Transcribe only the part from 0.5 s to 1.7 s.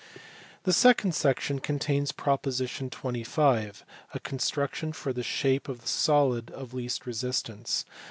The second section